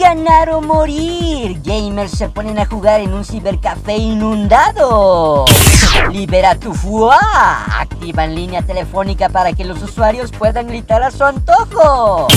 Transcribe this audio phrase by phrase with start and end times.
[0.00, 1.60] Ganar o morir.
[1.62, 5.44] Gamers se ponen a jugar en un cibercafé inundado.
[6.10, 7.18] Libera tu fuá.
[7.78, 12.28] Activan línea telefónica para que los usuarios puedan gritar a su antojo.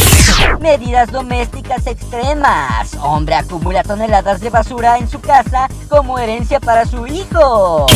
[0.60, 2.96] Medidas domésticas extremas.
[3.02, 7.88] Hombre acumula toneladas de basura en su casa como herencia para su hijo.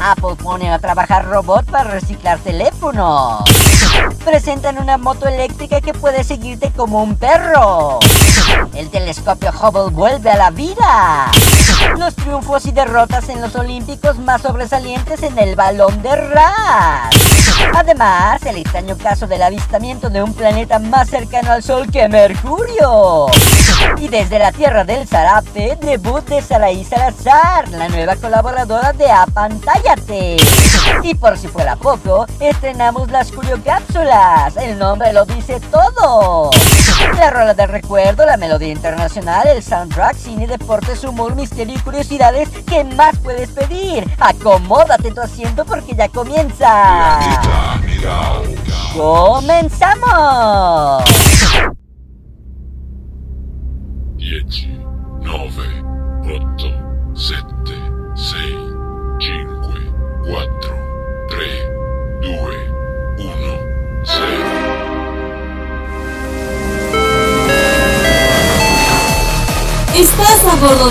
[0.00, 3.42] Apple pone a trabajar robot para reciclar teléfonos.
[4.24, 7.98] Presentan una moto eléctrica que puede seguirte como un perro.
[8.74, 11.30] El telescopio Hubble vuelve a la vida.
[11.96, 17.10] Los triunfos y derrotas en los Olímpicos más sobresalientes en el balón de Ras.
[17.74, 23.26] Además, el extraño caso del avistamiento de un planeta más cercano al Sol que Mercurio.
[23.98, 30.36] Y desde la Tierra del Zarape, debut de Saraí Salazar, la nueva colaboradora de Apantállate.
[31.02, 33.89] Y por si fuera poco, estrenamos las Curiocápsulas.
[33.92, 36.50] El nombre lo dice todo.
[37.16, 42.48] La rola de recuerdo, la melodía internacional, el soundtrack, cine, deportes, humor, misterio y curiosidades.
[42.66, 44.08] ¿Qué más puedes pedir?
[44.20, 47.18] Acomódate tu asiento porque ya comienza.
[48.96, 50.99] ¡Comenzamos!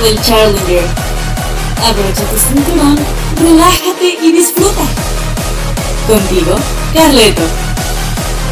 [0.02, 0.88] Del Challenger.
[1.86, 2.97] Abrocha tu cinturón,
[3.42, 4.81] relájate y disfruta.
[6.08, 6.56] Contigo,
[6.94, 7.44] Carleto.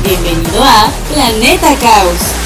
[0.04, 2.37] Bienvenido a Planeta Caos.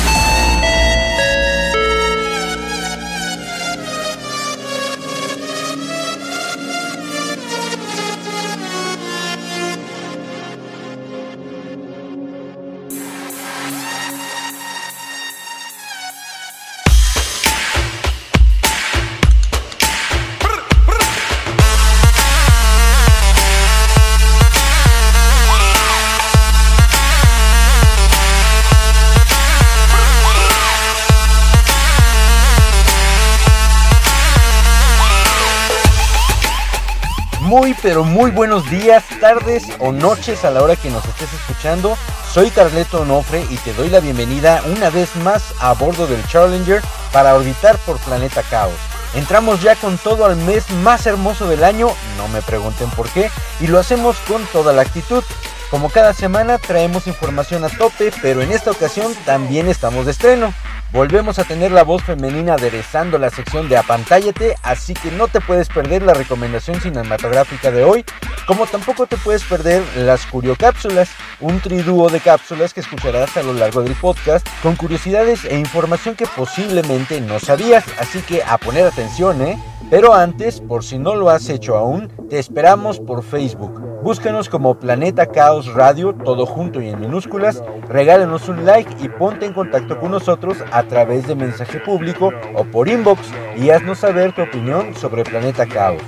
[37.81, 41.97] Pero muy buenos días, tardes o noches a la hora que nos estés escuchando.
[42.31, 46.81] Soy Carleto Onofre y te doy la bienvenida una vez más a bordo del Challenger
[47.11, 48.73] para orbitar por Planeta Caos.
[49.15, 53.29] Entramos ya con todo al mes más hermoso del año, no me pregunten por qué,
[53.59, 55.23] y lo hacemos con toda la actitud.
[55.69, 60.53] Como cada semana traemos información a tope, pero en esta ocasión también estamos de estreno.
[60.91, 65.39] Volvemos a tener la voz femenina aderezando la sección de Apantállate, así que no te
[65.39, 68.03] puedes perder la recomendación cinematográfica de hoy,
[68.45, 71.09] como tampoco te puedes perder las Curiocápsulas,
[71.39, 76.15] un tridúo de cápsulas que escucharás a lo largo del podcast con curiosidades e información
[76.15, 79.57] que posiblemente no sabías, así que a poner atención, ¿eh?
[79.91, 83.77] Pero antes, por si no lo has hecho aún, te esperamos por Facebook.
[84.01, 87.61] Búscanos como Planeta Caos Radio, todo junto y en minúsculas.
[87.89, 92.63] Regálanos un like y ponte en contacto con nosotros a través de mensaje público o
[92.63, 93.19] por inbox
[93.57, 96.01] y haznos saber tu opinión sobre Planeta Caos.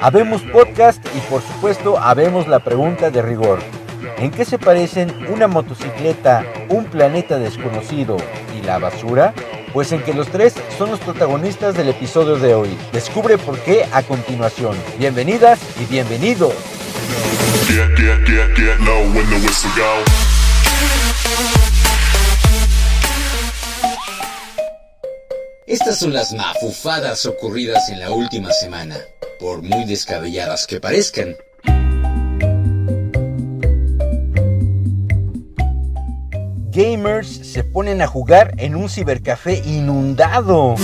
[0.00, 3.58] Habemos podcast y por supuesto habemos la pregunta de rigor.
[4.16, 8.16] ¿En qué se parecen una motocicleta, un planeta desconocido
[8.56, 9.34] y la basura?
[9.74, 12.78] Pues en que los tres son los protagonistas del episodio de hoy.
[12.92, 14.76] Descubre por qué a continuación.
[14.98, 16.54] Bienvenidas y bienvenidos.
[25.66, 28.96] Estas son las mafufadas ocurridas en la última semana,
[29.40, 31.34] por muy descabelladas que parezcan.
[36.74, 40.74] Gamers se ponen a jugar en un cibercafé inundado.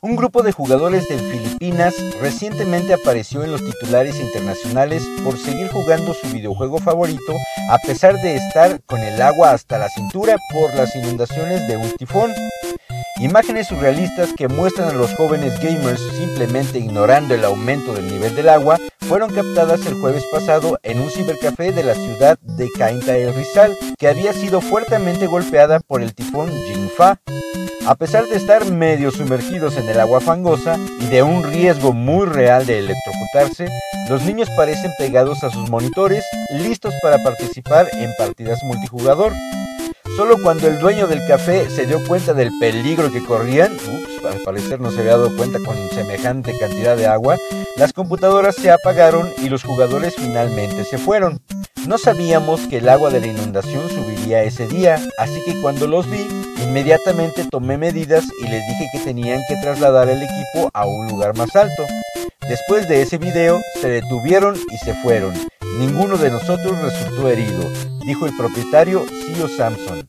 [0.00, 6.14] Un grupo de jugadores de Filipinas recientemente apareció en los titulares internacionales por seguir jugando
[6.14, 7.34] su videojuego favorito
[7.68, 11.90] a pesar de estar con el agua hasta la cintura por las inundaciones de un
[11.98, 12.32] tifón.
[13.24, 18.50] Imágenes surrealistas que muestran a los jóvenes gamers simplemente ignorando el aumento del nivel del
[18.50, 23.34] agua fueron captadas el jueves pasado en un cibercafé de la ciudad de Cainta el
[23.34, 27.18] Rizal, que había sido fuertemente golpeada por el tifón Jinfa.
[27.86, 32.26] A pesar de estar medio sumergidos en el agua fangosa y de un riesgo muy
[32.26, 33.70] real de electrocutarse,
[34.10, 39.32] los niños parecen pegados a sus monitores, listos para participar en partidas multijugador.
[40.16, 44.40] Solo cuando el dueño del café se dio cuenta del peligro que corrían, ups, al
[44.42, 47.36] parecer no se había dado cuenta con semejante cantidad de agua,
[47.76, 51.40] las computadoras se apagaron y los jugadores finalmente se fueron.
[51.88, 56.08] No sabíamos que el agua de la inundación subiría ese día, así que cuando los
[56.08, 56.28] vi,
[56.62, 61.36] inmediatamente tomé medidas y les dije que tenían que trasladar el equipo a un lugar
[61.36, 61.82] más alto.
[62.48, 65.34] Después de ese video, se detuvieron y se fueron.
[65.78, 67.68] Ninguno de nosotros resultó herido,
[68.06, 70.08] dijo el propietario Sio Samson.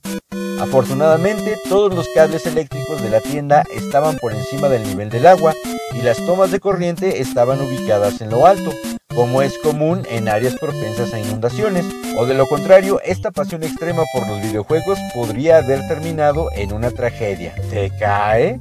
[0.59, 5.53] Afortunadamente, todos los cables eléctricos de la tienda estaban por encima del nivel del agua
[5.93, 8.71] y las tomas de corriente estaban ubicadas en lo alto,
[9.13, 11.85] como es común en áreas propensas a inundaciones,
[12.17, 16.91] o de lo contrario, esta pasión extrema por los videojuegos podría haber terminado en una
[16.91, 17.53] tragedia.
[17.69, 18.59] ¿Te cae?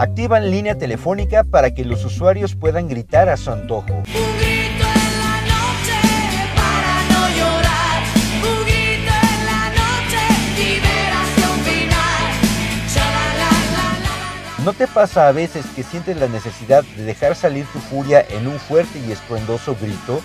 [0.00, 4.02] Activan línea telefónica para que los usuarios puedan gritar a su antojo.
[14.64, 18.46] ¿No te pasa a veces que sientes la necesidad de dejar salir tu furia en
[18.46, 20.22] un fuerte y estruendoso grito?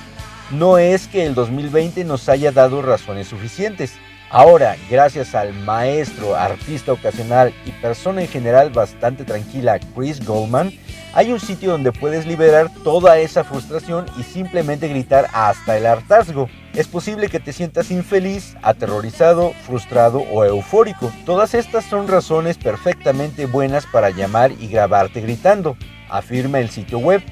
[0.51, 3.95] No es que el 2020 nos haya dado razones suficientes.
[4.29, 10.73] Ahora, gracias al maestro, artista ocasional y persona en general bastante tranquila Chris Goldman,
[11.13, 16.49] hay un sitio donde puedes liberar toda esa frustración y simplemente gritar hasta el hartazgo.
[16.73, 21.13] Es posible que te sientas infeliz, aterrorizado, frustrado o eufórico.
[21.25, 25.77] Todas estas son razones perfectamente buenas para llamar y grabarte gritando,
[26.09, 27.23] afirma el sitio web.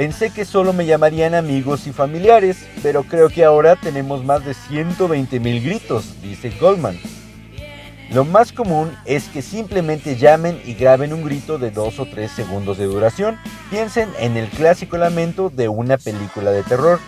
[0.00, 4.54] Pensé que solo me llamarían amigos y familiares, pero creo que ahora tenemos más de
[4.54, 6.98] 120 mil gritos, dice Goldman.
[8.10, 12.30] Lo más común es que simplemente llamen y graben un grito de 2 o 3
[12.30, 13.38] segundos de duración.
[13.68, 16.98] Piensen en el clásico lamento de una película de terror.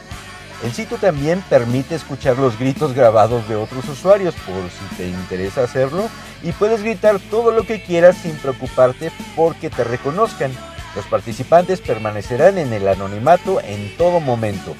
[0.62, 5.64] El sitio también permite escuchar los gritos grabados de otros usuarios por si te interesa
[5.64, 6.10] hacerlo
[6.42, 10.52] y puedes gritar todo lo que quieras sin preocuparte porque te reconozcan.
[10.94, 14.74] Los participantes permanecerán en el anonimato en todo momento.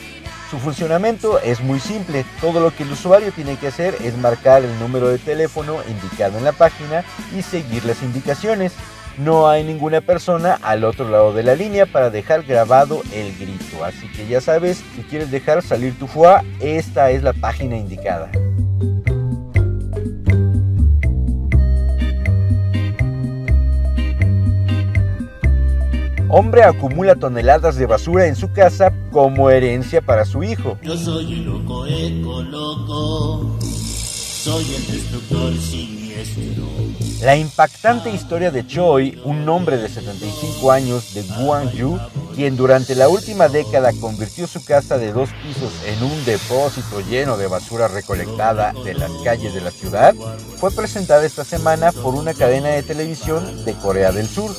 [0.51, 4.63] Su funcionamiento es muy simple, todo lo que el usuario tiene que hacer es marcar
[4.63, 7.05] el número de teléfono indicado en la página
[7.35, 8.75] y seguir las indicaciones.
[9.17, 13.83] No hay ninguna persona al otro lado de la línea para dejar grabado el grito,
[13.83, 18.31] así que ya sabes, si quieres dejar salir tu FUA, esta es la página indicada.
[26.35, 30.79] Hombre acumula toneladas de basura en su casa como herencia para su hijo.
[30.81, 33.59] Yo soy el loco eco loco.
[33.61, 36.65] Soy el destructor siniestro.
[37.21, 42.01] La impactante historia de Choi, un hombre de 75 años de Guangzhou,
[42.35, 47.37] quien durante la última década convirtió su casa de dos pisos en un depósito lleno
[47.37, 50.15] de basura recolectada de las calles de la ciudad,
[50.57, 54.51] fue presentada esta semana por una cadena de televisión de Corea del Sur.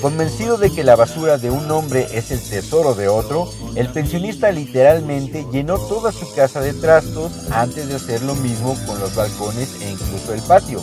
[0.00, 4.50] Convencido de que la basura de un hombre es el tesoro de otro, el pensionista
[4.52, 9.80] literalmente llenó toda su casa de trastos antes de hacer lo mismo con los balcones
[9.80, 10.80] e incluso el patio.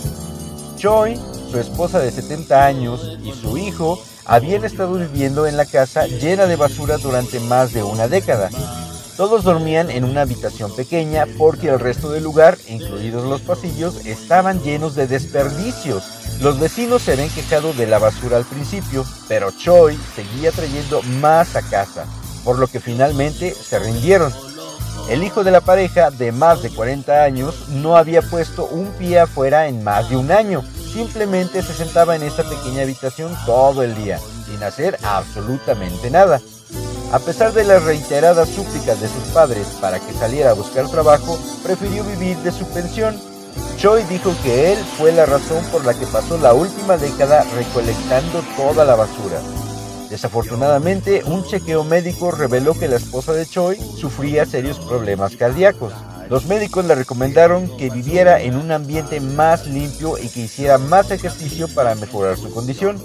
[0.77, 1.19] Choi,
[1.51, 6.45] su esposa de 70 años y su hijo habían estado viviendo en la casa llena
[6.45, 8.49] de basura durante más de una década.
[9.17, 14.61] Todos dormían en una habitación pequeña porque el resto del lugar, incluidos los pasillos, estaban
[14.63, 16.03] llenos de desperdicios.
[16.41, 21.55] Los vecinos se habían quejado de la basura al principio, pero Choi seguía trayendo más
[21.55, 22.05] a casa,
[22.43, 24.33] por lo que finalmente se rindieron.
[25.09, 29.19] El hijo de la pareja, de más de 40 años, no había puesto un pie
[29.19, 30.63] afuera en más de un año.
[30.91, 34.17] Simplemente se sentaba en esta pequeña habitación todo el día,
[34.47, 36.41] sin hacer absolutamente nada.
[37.13, 41.37] A pesar de las reiteradas súplicas de sus padres para que saliera a buscar trabajo,
[41.61, 43.21] prefirió vivir de su pensión.
[43.77, 48.41] Choi dijo que él fue la razón por la que pasó la última década recolectando
[48.57, 49.39] toda la basura.
[50.09, 55.93] Desafortunadamente, un chequeo médico reveló que la esposa de Choi sufría serios problemas cardíacos.
[56.29, 61.11] Los médicos le recomendaron que viviera en un ambiente más limpio y que hiciera más
[61.11, 63.01] ejercicio para mejorar su condición.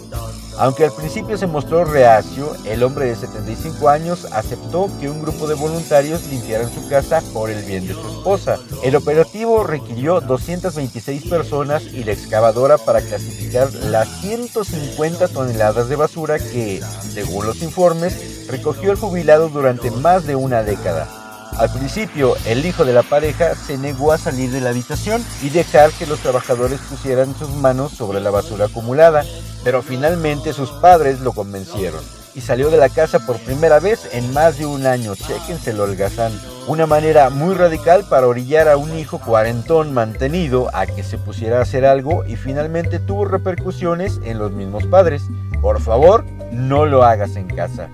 [0.59, 5.47] Aunque al principio se mostró reacio, el hombre de 75 años aceptó que un grupo
[5.47, 8.59] de voluntarios limpiaran su casa por el bien de su esposa.
[8.83, 16.41] El operativo requirió 226 personas y la excavadora para clasificar las 150 toneladas de basura
[16.41, 16.83] que,
[17.15, 21.18] según los informes, recogió el jubilado durante más de una década.
[21.59, 25.51] Al principio, el hijo de la pareja se negó a salir de la habitación y
[25.51, 29.25] dejar que los trabajadores pusieran sus manos sobre la basura acumulada,
[29.65, 32.01] pero finalmente sus padres lo convencieron
[32.39, 35.17] y salió de la casa por primera vez en más de un año.
[35.17, 36.33] Chéquense el holgazán.
[36.69, 41.59] Una manera muy radical para orillar a un hijo cuarentón mantenido a que se pusiera
[41.59, 45.25] a hacer algo y finalmente tuvo repercusiones en los mismos padres.
[45.61, 47.89] Por favor, no lo hagas en casa.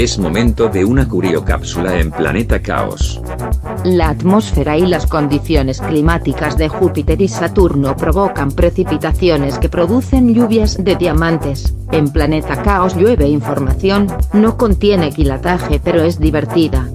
[0.00, 3.20] Es momento de una curiocápsula en Planeta Caos.
[3.84, 10.82] La atmósfera y las condiciones climáticas de Júpiter y Saturno provocan precipitaciones que producen lluvias
[10.82, 11.74] de diamantes.
[11.92, 16.88] En Planeta Caos llueve información, no contiene quilataje pero es divertida.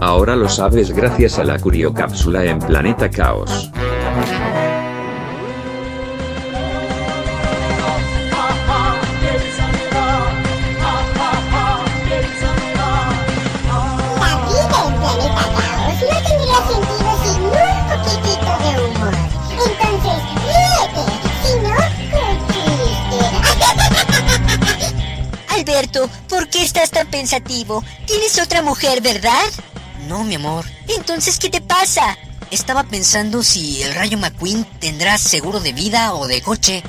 [0.00, 3.70] Ahora lo sabes gracias a la curiocápsula en Planeta Caos.
[25.92, 27.84] Alberto, ¿por qué estás tan pensativo?
[28.06, 29.44] Tienes otra mujer, ¿verdad?
[30.08, 30.64] No, mi amor.
[30.88, 32.16] Entonces, ¿qué te pasa?
[32.50, 36.82] Estaba pensando si el Rayo McQueen tendrá seguro de vida o de coche.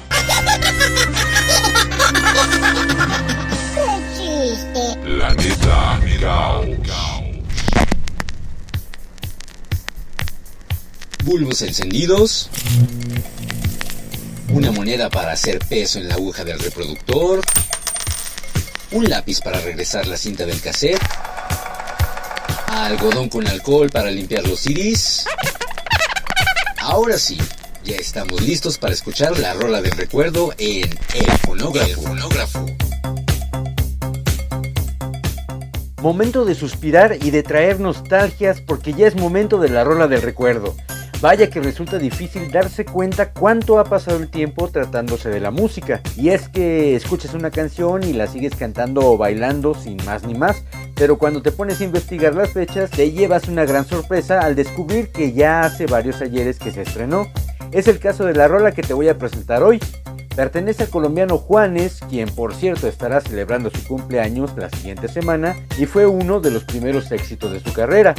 [3.76, 4.98] ¡Qué chiste!
[5.04, 6.68] Planeta Caos.
[11.26, 12.50] Bulbos encendidos.
[14.50, 17.42] Una moneda para hacer peso en la aguja del reproductor.
[18.94, 21.02] Un lápiz para regresar la cinta del cassette.
[22.68, 25.26] Algodón con alcohol para limpiar los CDs.
[26.80, 27.40] Ahora sí,
[27.84, 31.90] ya estamos listos para escuchar la rola del recuerdo en El Fonógrafo.
[31.90, 32.66] El fonógrafo.
[36.00, 40.22] Momento de suspirar y de traer nostalgias porque ya es momento de la rola del
[40.22, 40.76] recuerdo.
[41.24, 46.02] Vaya que resulta difícil darse cuenta cuánto ha pasado el tiempo tratándose de la música.
[46.18, 50.36] Y es que escuchas una canción y la sigues cantando o bailando sin más ni
[50.36, 50.66] más.
[50.96, 55.14] Pero cuando te pones a investigar las fechas te llevas una gran sorpresa al descubrir
[55.14, 57.32] que ya hace varios ayeres que se estrenó.
[57.72, 59.80] Es el caso de la rola que te voy a presentar hoy.
[60.36, 65.86] Pertenece al colombiano Juanes, quien por cierto estará celebrando su cumpleaños la siguiente semana y
[65.86, 68.14] fue uno de los primeros éxitos de su carrera.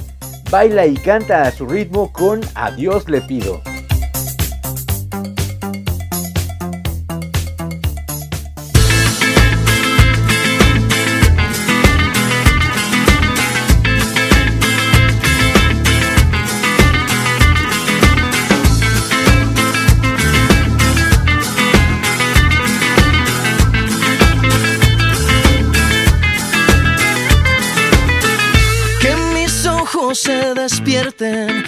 [0.51, 3.74] Baila y canta a su ritmo con Adiós le pido.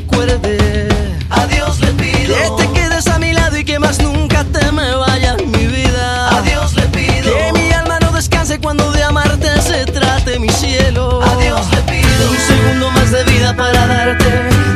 [0.00, 0.88] recuerde.
[1.30, 4.72] A Dios le pido que te quedes a mi lado y que más nunca te
[4.72, 6.38] me vayas mi vida.
[6.38, 10.48] A Dios le pido que mi alma no descanse cuando de amarte se trate mi
[10.48, 11.20] cielo.
[11.22, 14.30] A Dios le pido un segundo más de vida para darte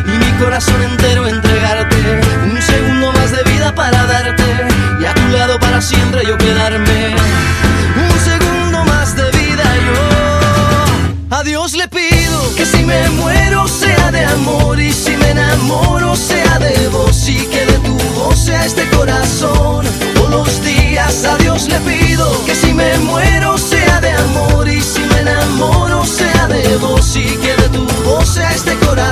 [0.07, 1.03] y mi corazón entero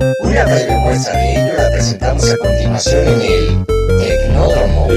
[0.00, 3.66] Una breve muestra de ello la presentamos a continuación en el
[3.98, 4.88] Tecnódromo.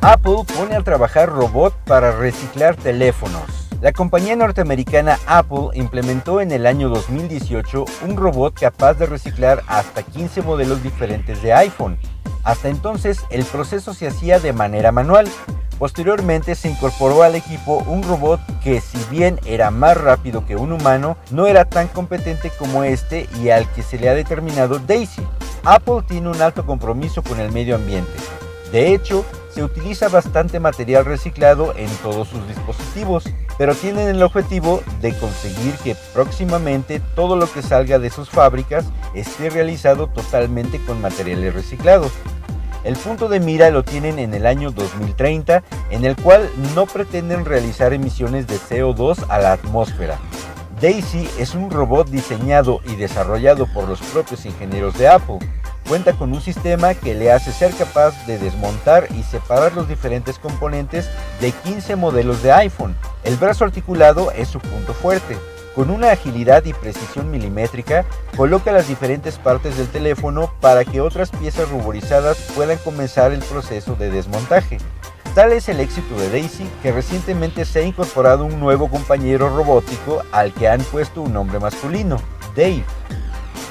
[0.00, 3.42] Apple pone a trabajar robot para reciclar teléfonos.
[3.80, 10.02] La compañía norteamericana Apple implementó en el año 2018 un robot capaz de reciclar hasta
[10.02, 11.98] 15 modelos diferentes de iPhone.
[12.48, 15.28] Hasta entonces el proceso se hacía de manera manual.
[15.78, 20.72] Posteriormente se incorporó al equipo un robot que si bien era más rápido que un
[20.72, 25.20] humano, no era tan competente como este y al que se le ha determinado Daisy.
[25.62, 28.12] Apple tiene un alto compromiso con el medio ambiente.
[28.72, 33.24] De hecho, se utiliza bastante material reciclado en todos sus dispositivos,
[33.58, 38.86] pero tienen el objetivo de conseguir que próximamente todo lo que salga de sus fábricas
[39.14, 42.12] esté realizado totalmente con materiales reciclados.
[42.88, 47.44] El punto de mira lo tienen en el año 2030, en el cual no pretenden
[47.44, 50.16] realizar emisiones de CO2 a la atmósfera.
[50.80, 55.38] Daisy es un robot diseñado y desarrollado por los propios ingenieros de Apple.
[55.86, 60.38] Cuenta con un sistema que le hace ser capaz de desmontar y separar los diferentes
[60.38, 61.10] componentes
[61.42, 62.96] de 15 modelos de iPhone.
[63.22, 65.36] El brazo articulado es su punto fuerte.
[65.78, 68.04] Con una agilidad y precisión milimétrica,
[68.36, 73.94] coloca las diferentes partes del teléfono para que otras piezas ruborizadas puedan comenzar el proceso
[73.94, 74.78] de desmontaje.
[75.36, 80.24] Tal es el éxito de Daisy que recientemente se ha incorporado un nuevo compañero robótico
[80.32, 82.16] al que han puesto un nombre masculino,
[82.56, 82.82] Dave.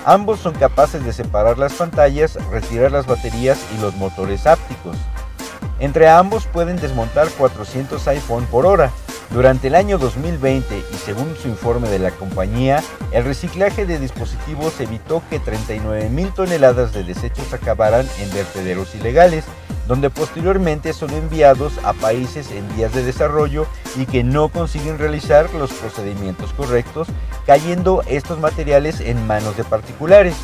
[0.05, 4.95] Ambos son capaces de separar las pantallas, retirar las baterías y los motores ápticos.
[5.81, 8.93] Entre ambos pueden desmontar 400 iPhone por hora.
[9.31, 14.79] Durante el año 2020 y según su informe de la compañía, el reciclaje de dispositivos
[14.79, 19.43] evitó que 39 mil toneladas de desechos acabaran en vertederos ilegales,
[19.85, 25.53] donde posteriormente son enviados a países en vías de desarrollo y que no consiguen realizar
[25.53, 27.07] los procedimientos correctos,
[27.45, 30.35] cayendo estos materiales en manos de particulares.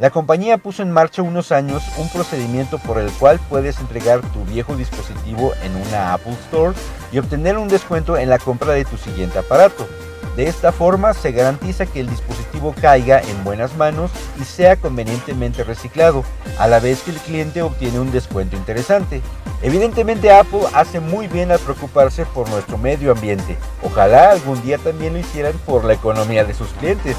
[0.00, 4.44] La compañía puso en marcha unos años un procedimiento por el cual puedes entregar tu
[4.44, 6.74] viejo dispositivo en una Apple Store
[7.12, 9.86] y obtener un descuento en la compra de tu siguiente aparato.
[10.34, 15.62] De esta forma se garantiza que el dispositivo caiga en buenas manos y sea convenientemente
[15.62, 16.24] reciclado,
[16.58, 19.22] a la vez que el cliente obtiene un descuento interesante.
[19.62, 23.56] Evidentemente Apple hace muy bien al preocuparse por nuestro medio ambiente.
[23.80, 27.16] Ojalá algún día también lo hicieran por la economía de sus clientes.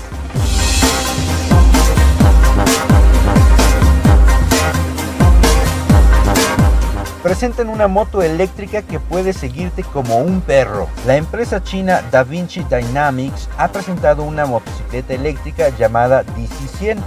[7.25, 10.87] Presentan una moto eléctrica que puede seguirte como un perro.
[11.07, 16.97] La empresa china DaVinci Dynamics ha presentado una motocicleta eléctrica llamada DC100.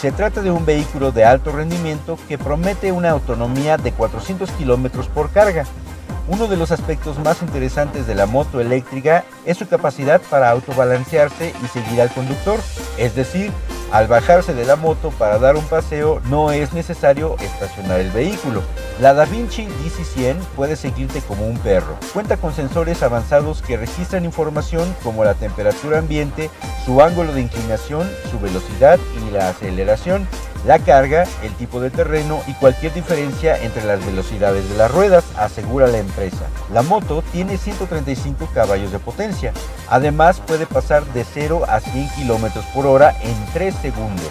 [0.00, 5.06] Se trata de un vehículo de alto rendimiento que promete una autonomía de 400 km
[5.08, 5.66] por carga.
[6.28, 11.54] Uno de los aspectos más interesantes de la moto eléctrica es su capacidad para autobalancearse
[11.64, 12.60] y seguir al conductor,
[12.98, 13.50] es decir,
[13.90, 18.62] al bajarse de la moto para dar un paseo no es necesario estacionar el vehículo.
[19.00, 21.96] La DaVinci DC100 puede seguirte como un perro.
[22.12, 26.50] Cuenta con sensores avanzados que registran información como la temperatura ambiente,
[26.84, 30.28] su ángulo de inclinación, su velocidad y la aceleración.
[30.68, 35.24] La carga, el tipo de terreno y cualquier diferencia entre las velocidades de las ruedas,
[35.38, 36.44] asegura la empresa.
[36.74, 39.54] La moto tiene 135 caballos de potencia.
[39.88, 44.28] Además puede pasar de 0 a 100 km por hora en 3 segundos.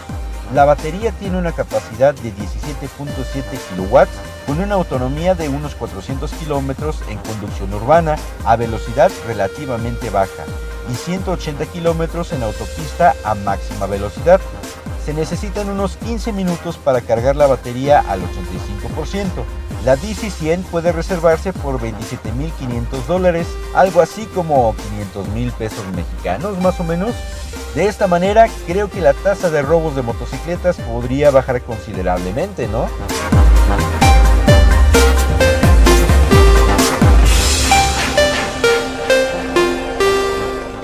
[0.53, 3.97] La batería tiene una capacidad de 17.7 kW
[4.45, 10.43] con una autonomía de unos 400 km en conducción urbana a velocidad relativamente baja
[10.87, 14.39] y 180 km en autopista a máxima velocidad.
[15.07, 18.25] Se necesitan unos 15 minutos para cargar la batería al 85%.
[19.85, 26.81] La DC100 puede reservarse por 27.500 dólares, algo así como 500 mil pesos mexicanos más
[26.81, 27.15] o menos.
[27.73, 32.89] De esta manera, creo que la tasa de robos de motocicletas podría bajar considerablemente, ¿no?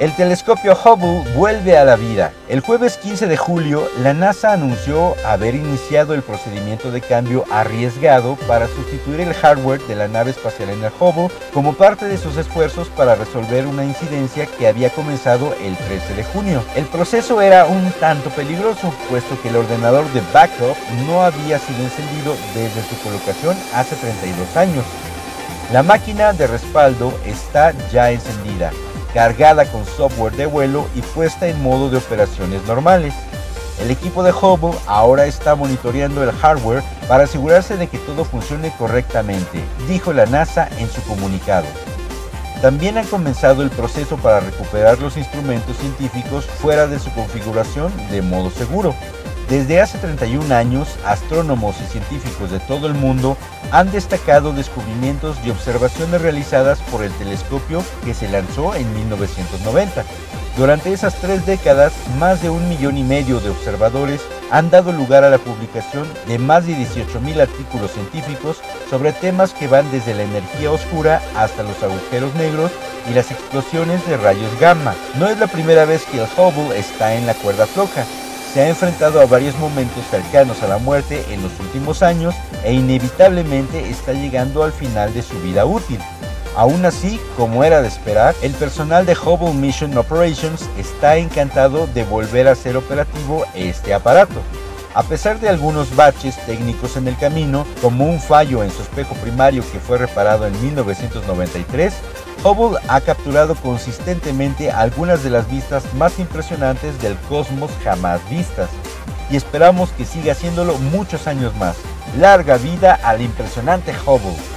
[0.03, 2.33] El telescopio Hubble vuelve a la vida.
[2.49, 8.35] El jueves 15 de julio, la NASA anunció haber iniciado el procedimiento de cambio arriesgado
[8.45, 12.35] para sustituir el hardware de la nave espacial en el Hubble como parte de sus
[12.35, 16.61] esfuerzos para resolver una incidencia que había comenzado el 13 de junio.
[16.75, 20.75] El proceso era un tanto peligroso, puesto que el ordenador de backup
[21.07, 24.83] no había sido encendido desde su colocación hace 32 años.
[25.71, 28.73] La máquina de respaldo está ya encendida
[29.13, 33.13] cargada con software de vuelo y puesta en modo de operaciones normales.
[33.81, 38.73] El equipo de Hubble ahora está monitoreando el hardware para asegurarse de que todo funcione
[38.77, 41.65] correctamente, dijo la NASA en su comunicado.
[42.61, 48.21] También han comenzado el proceso para recuperar los instrumentos científicos fuera de su configuración de
[48.21, 48.95] modo seguro.
[49.53, 53.37] Desde hace 31 años, astrónomos y científicos de todo el mundo
[53.69, 60.05] han destacado descubrimientos y observaciones realizadas por el telescopio que se lanzó en 1990.
[60.57, 65.23] Durante esas tres décadas, más de un millón y medio de observadores han dado lugar
[65.23, 70.23] a la publicación de más de 18.000 artículos científicos sobre temas que van desde la
[70.23, 72.71] energía oscura hasta los agujeros negros
[73.07, 74.95] y las explosiones de rayos gamma.
[75.19, 78.03] No es la primera vez que el Hubble está en la cuerda floja
[78.53, 82.73] se ha enfrentado a varios momentos cercanos a la muerte en los últimos años e
[82.73, 85.99] inevitablemente está llegando al final de su vida útil.
[86.55, 92.03] Aún así, como era de esperar, el personal de Hubble Mission Operations está encantado de
[92.03, 94.39] volver a ser operativo este aparato.
[94.95, 99.15] A pesar de algunos baches técnicos en el camino, como un fallo en su espejo
[99.15, 101.93] primario que fue reparado en 1993,
[102.43, 108.69] Hubble ha capturado consistentemente algunas de las vistas más impresionantes del cosmos jamás vistas,
[109.31, 111.75] y esperamos que siga haciéndolo muchos años más.
[112.19, 114.52] Larga vida al impresionante Hubble.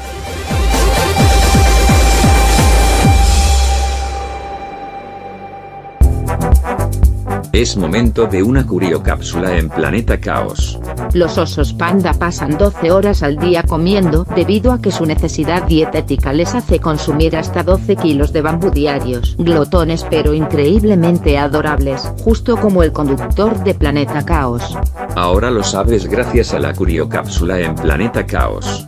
[7.56, 10.78] Es momento de una curiocápsula en Planeta Caos.
[11.14, 16.34] Los osos panda pasan 12 horas al día comiendo debido a que su necesidad dietética
[16.34, 19.36] les hace consumir hasta 12 kilos de bambú diarios.
[19.38, 24.76] Glotones pero increíblemente adorables, justo como el conductor de Planeta Caos.
[25.14, 28.86] Ahora lo sabes gracias a la curiocápsula en Planeta Caos.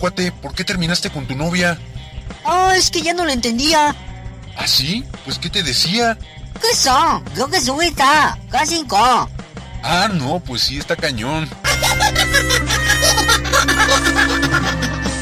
[0.00, 1.78] Cuate, ¿por qué terminaste con tu novia?
[2.44, 3.94] Ah, es que ya no lo entendía.
[4.56, 5.04] ¿Ah, sí?
[5.24, 6.18] Pues, ¿qué te decía?
[6.60, 7.22] ¿Qué son?
[7.36, 8.84] Lo que sube está, casi
[9.82, 11.48] Ah, no, pues sí, está cañón.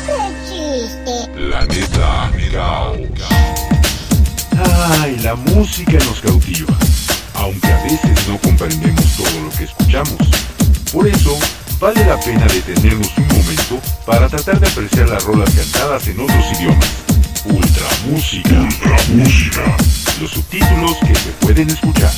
[0.07, 1.29] ¡Qué chiste!
[1.35, 2.99] Planeta Caos.
[5.01, 6.77] Ay, la música nos cautiva,
[7.35, 10.19] aunque a veces no comprendemos todo lo que escuchamos.
[10.93, 11.39] Por eso,
[11.81, 16.45] vale la pena detenernos un momento para tratar de apreciar las rolas cantadas en otros
[16.59, 16.89] idiomas.
[17.45, 18.55] Ultra música.
[18.55, 19.77] Ultra música.
[20.21, 22.11] Los subtítulos que se pueden escuchar.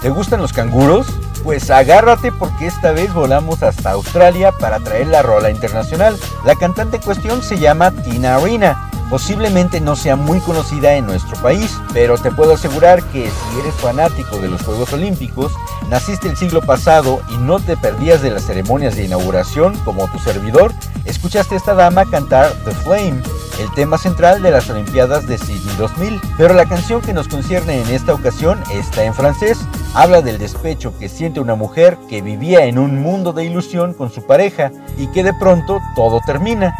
[0.00, 1.06] ¿Te gustan los canguros?
[1.44, 6.18] Pues agárrate porque esta vez volamos hasta Australia para traer la rola internacional.
[6.44, 11.36] La cantante en cuestión se llama Tina Arena Posiblemente no sea muy conocida en nuestro
[11.42, 15.52] país, pero te puedo asegurar que si eres fanático de los Juegos Olímpicos,
[15.90, 20.20] naciste el siglo pasado y no te perdías de las ceremonias de inauguración como tu
[20.20, 20.72] servidor,
[21.04, 23.20] escuchaste a esta dama cantar The Flame,
[23.58, 26.20] el tema central de las Olimpiadas de Sydney 2000.
[26.38, 29.58] Pero la canción que nos concierne en esta ocasión está en francés,
[29.92, 34.08] Habla del despecho que siente una mujer que vivía en un mundo de ilusión con
[34.12, 36.72] su pareja y que de pronto todo termina.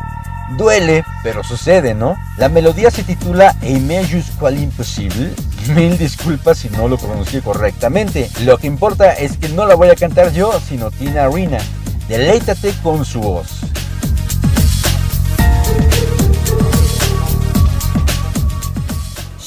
[0.57, 2.17] Duele, pero sucede, ¿no?
[2.37, 5.35] La melodía se titula Aimé jusqu'à l'impossible.
[5.75, 8.31] Mil disculpas si no lo pronuncié correctamente.
[8.45, 11.59] Lo que importa es que no la voy a cantar yo, sino Tina Arena.
[12.09, 13.61] Deleítate con su voz.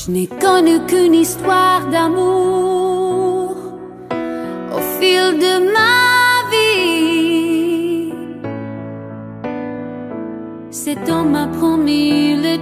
[0.05, 0.81] Je n'ai qu'une
[1.91, 3.55] d'amour
[4.73, 5.82] au fil de ma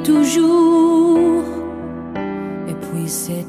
[0.04, 1.44] toujours,
[2.68, 3.46] et puis s'est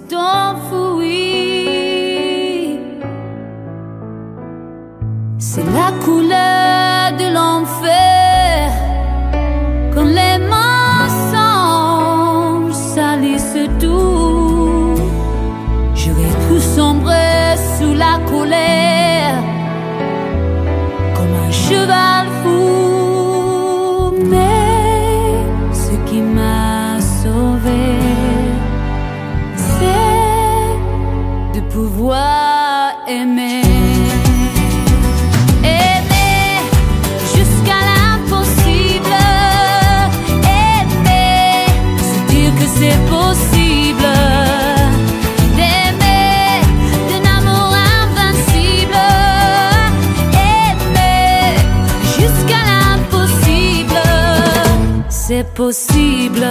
[55.55, 56.47] possible.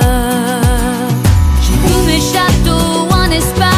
[1.62, 3.71] J'ai tous mes châteaux en Espagne.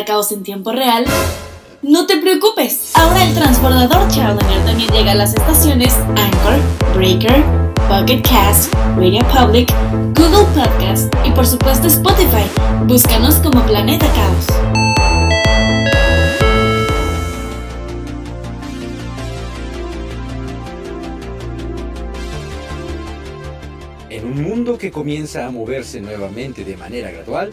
[0.00, 1.04] Caos en tiempo real?
[1.82, 6.58] No te preocupes, ahora el transbordador Challenger también llega a las estaciones Anchor,
[6.94, 7.44] Breaker,
[7.88, 9.70] Pocket Cast, Radio Public,
[10.14, 12.48] Google Podcast y por supuesto Spotify.
[12.86, 14.46] Búscanos como Planeta Caos.
[24.08, 27.52] En un mundo que comienza a moverse nuevamente de manera gradual,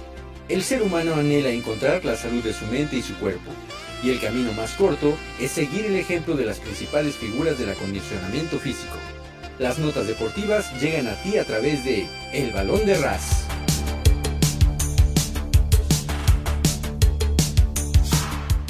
[0.49, 3.51] el ser humano anhela encontrar la salud de su mente y su cuerpo,
[4.03, 8.57] y el camino más corto es seguir el ejemplo de las principales figuras del acondicionamiento
[8.57, 8.97] físico.
[9.59, 13.48] Las notas deportivas llegan a ti a través de El Balón de Ras.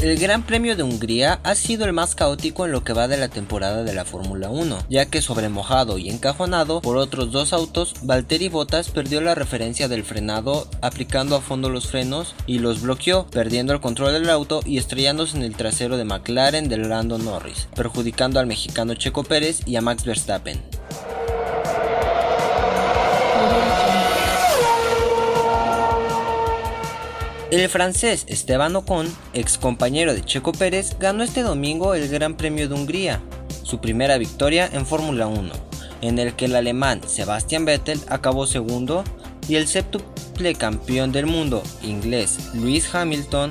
[0.02, 3.18] El Gran Premio de Hungría ha sido el más caótico en lo que va de
[3.18, 7.96] la temporada de la Fórmula 1, ya que sobremojado y encajonado por otros dos autos,
[8.04, 13.28] Valtteri Bottas perdió la referencia del frenado aplicando a fondo los frenos y los bloqueó,
[13.28, 17.68] perdiendo el control del auto y estrellándose en el trasero de McLaren del Lando Norris,
[17.76, 20.79] perjudicando al mexicano Checo Pérez y a Max Verstappen.
[27.52, 32.70] El francés Esteban Ocon, ex compañero de Checo Pérez, ganó este domingo el Gran Premio
[32.70, 33.24] de Hungría,
[33.64, 35.52] su primera victoria en Fórmula 1,
[36.02, 39.04] en el que el alemán Sebastian Vettel acabó segundo
[39.48, 43.50] y el séptuple campeón del mundo inglés Lewis Hamilton,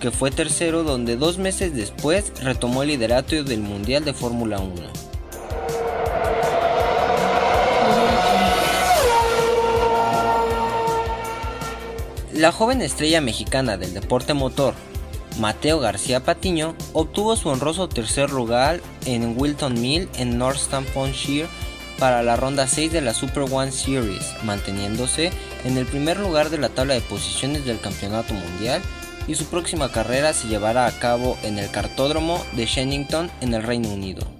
[0.00, 5.07] que fue tercero donde dos meses después retomó el liderato del Mundial de Fórmula 1.
[12.38, 14.72] La joven estrella mexicana del deporte motor,
[15.40, 21.48] Mateo García Patiño, obtuvo su honroso tercer lugar en Wilton Mill en Northamptonshire
[21.98, 25.32] para la ronda 6 de la Super One Series, manteniéndose
[25.64, 28.82] en el primer lugar de la tabla de posiciones del campeonato mundial
[29.26, 33.64] y su próxima carrera se llevará a cabo en el cartódromo de Shennington en el
[33.64, 34.37] Reino Unido.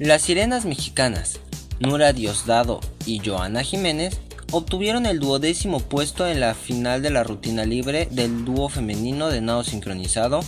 [0.00, 1.38] Las sirenas mexicanas,
[1.78, 4.18] Nura Diosdado y Joana Jiménez,
[4.50, 9.40] obtuvieron el duodécimo puesto en la final de la rutina libre del dúo femenino de
[9.40, 10.40] nado sincronizado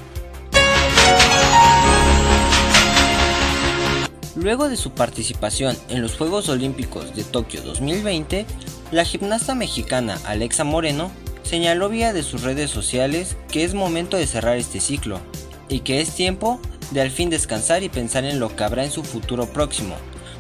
[4.36, 8.46] Luego de su participación en los Juegos Olímpicos de Tokio 2020,
[8.92, 11.10] la gimnasta mexicana Alexa Moreno
[11.44, 15.22] señaló vía de sus redes sociales que es momento de cerrar este ciclo
[15.70, 16.60] y que es tiempo
[16.92, 19.96] de al fin descansar y pensar en lo que habrá en su futuro próximo,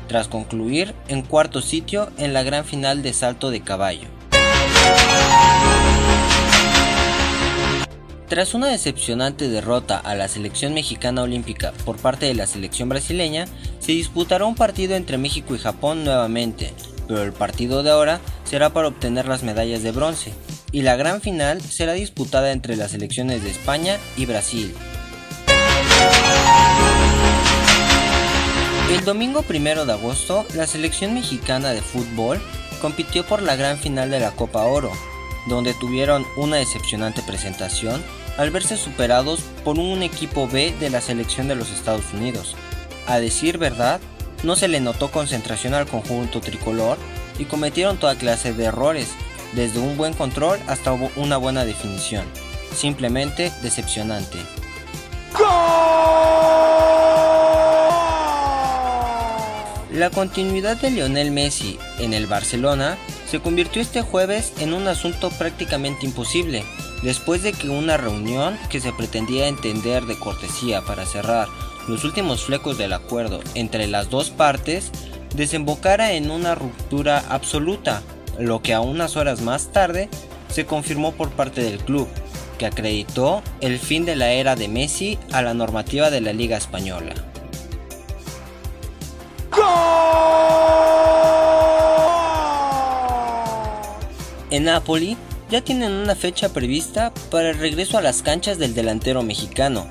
[0.10, 4.10] tras concluir en cuarto sitio en la gran final de salto de caballo.
[8.28, 13.46] Tras una decepcionante derrota a la selección mexicana olímpica por parte de la selección brasileña,
[13.86, 16.74] se disputará un partido entre México y Japón nuevamente,
[17.08, 20.34] pero el partido de ahora será para obtener las medallas de bronce,
[20.72, 24.74] y la gran final será disputada entre las selecciones de España y Brasil.
[28.92, 32.42] El domingo 1 de agosto, la selección mexicana de fútbol
[32.82, 34.92] compitió por la gran final de la Copa Oro,
[35.48, 38.04] donde tuvieron una decepcionante presentación
[38.38, 42.56] al verse superados por un equipo B de la selección de los Estados Unidos.
[43.08, 44.00] A decir verdad,
[44.44, 46.98] no se le notó concentración al conjunto tricolor
[47.38, 49.10] y cometieron toda clase de errores,
[49.54, 52.26] desde un buen control hasta una buena definición.
[52.76, 54.38] Simplemente decepcionante.
[59.92, 62.98] La continuidad de Lionel Messi en el Barcelona
[63.30, 66.66] se convirtió este jueves en un asunto prácticamente imposible,
[67.02, 71.48] después de que una reunión que se pretendía entender de cortesía para cerrar
[71.88, 74.92] los últimos flecos del acuerdo entre las dos partes
[75.36, 78.02] desembocara en una ruptura absoluta,
[78.40, 80.10] lo que a unas horas más tarde
[80.50, 82.08] se confirmó por parte del club,
[82.58, 86.58] que acreditó el fin de la era de Messi a la normativa de la Liga
[86.58, 87.14] Española.
[94.52, 95.18] En Napoli
[95.50, 99.88] ya tienen una fecha prevista para el regreso a las canchas del delantero mexicano,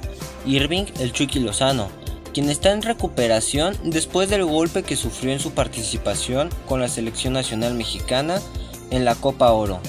[0.46, 1.88] Irving El Chucky Lozano,
[2.32, 7.32] quien está en recuperación después del golpe que sufrió en su participación con la selección
[7.32, 8.40] nacional mexicana
[8.90, 9.80] en la Copa Oro.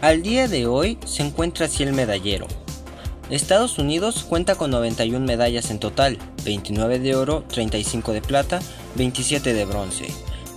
[0.00, 2.48] Al día de hoy se encuentra así el medallero.
[3.30, 8.60] Estados Unidos cuenta con 91 medallas en total, 29 de oro, 35 de plata,
[8.96, 10.06] 27 de bronce.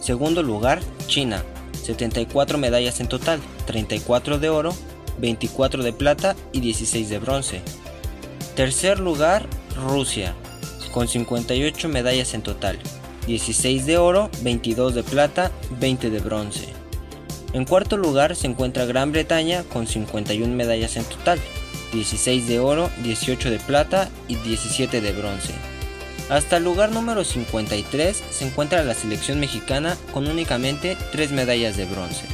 [0.01, 1.43] Segundo lugar, China,
[1.85, 4.73] 74 medallas en total, 34 de oro,
[5.19, 7.61] 24 de plata y 16 de bronce.
[8.55, 9.47] Tercer lugar,
[9.87, 10.33] Rusia,
[10.91, 12.79] con 58 medallas en total,
[13.27, 16.67] 16 de oro, 22 de plata, 20 de bronce.
[17.53, 21.39] En cuarto lugar se encuentra Gran Bretaña con 51 medallas en total,
[21.93, 25.53] 16 de oro, 18 de plata y 17 de bronce.
[26.29, 31.85] Hasta el lugar número 53 se encuentra la selección mexicana con únicamente 3 medallas de
[31.85, 32.25] bronce.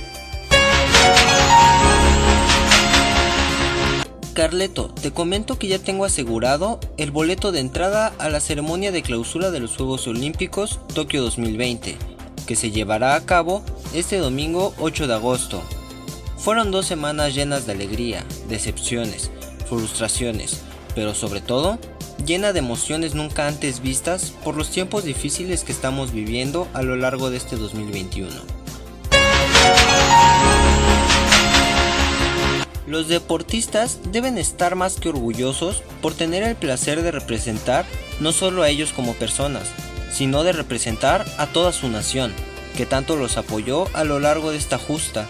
[4.34, 9.02] Carleto, te comento que ya tengo asegurado el boleto de entrada a la ceremonia de
[9.02, 11.98] clausura de los Juegos Olímpicos Tokio 2020,
[12.48, 13.62] que se llevará a cabo
[13.94, 15.62] este domingo 8 de agosto.
[16.38, 19.32] Fueron dos semanas llenas de alegría, decepciones,
[19.68, 20.62] frustraciones,
[20.96, 21.78] pero sobre todo
[22.26, 26.96] llena de emociones nunca antes vistas por los tiempos difíciles que estamos viviendo a lo
[26.96, 28.30] largo de este 2021.
[32.88, 37.86] Los deportistas deben estar más que orgullosos por tener el placer de representar
[38.20, 39.70] no solo a ellos como personas,
[40.12, 42.34] sino de representar a toda su nación,
[42.76, 45.26] que tanto los apoyó a lo largo de esta justa.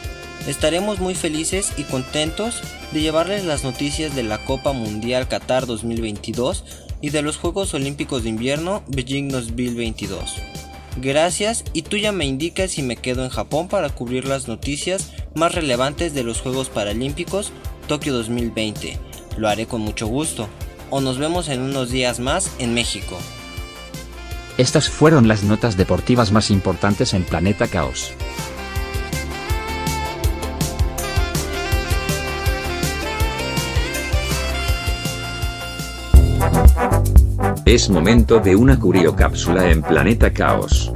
[0.48, 2.62] Estaremos muy felices y contentos
[2.92, 6.64] de llevarles las noticias de la Copa Mundial Qatar 2022
[7.00, 10.36] y de los Juegos Olímpicos de Invierno Beijing 2022.
[10.98, 15.12] Gracias y tú ya me indicas si me quedo en Japón para cubrir las noticias
[15.36, 17.52] más relevantes de los Juegos Paralímpicos
[17.88, 18.98] Tokio 2020.
[19.38, 20.48] Lo haré con mucho gusto.
[20.90, 23.18] O nos vemos en unos días más en México.
[24.58, 28.12] Estas fueron las notas deportivas más importantes en Planeta Caos.
[37.66, 40.92] Es momento de una curiocápsula en Planeta Caos.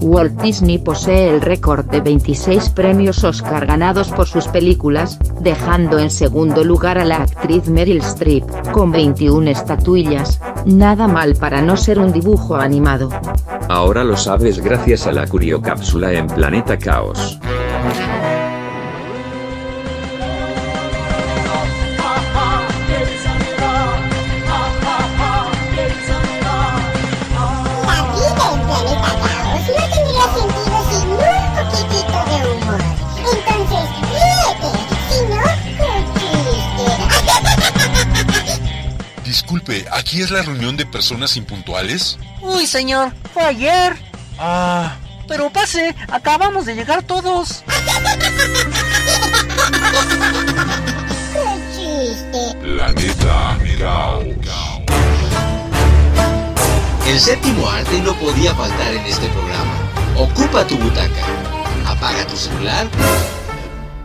[0.00, 6.10] Walt Disney posee el récord de 26 premios Oscar ganados por sus películas, dejando en
[6.10, 11.98] segundo lugar a la actriz Meryl Streep, con 21 estatuillas, nada mal para no ser
[11.98, 13.10] un dibujo animado.
[13.68, 17.38] Ahora lo sabes gracias a la curiocápsula en Planeta Caos.
[40.00, 42.18] ¿Aquí es la reunión de personas impuntuales?
[42.40, 43.96] Uy, señor, fue ayer.
[44.38, 44.96] Ah,
[45.28, 47.62] Pero pase, acabamos de llegar todos.
[52.62, 54.24] Planeta Caos.
[57.06, 59.72] El séptimo arte no podía faltar en este programa.
[60.16, 61.24] Ocupa tu butaca.
[61.86, 62.86] Apaga tu celular.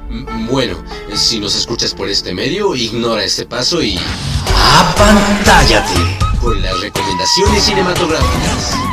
[0.10, 0.84] M- Bueno,
[1.14, 4.00] si nos escuchas por este medio, ignora este paso y...
[4.80, 6.18] ¡Apantállate!
[6.42, 8.85] Con las recomendaciones cinematográficas.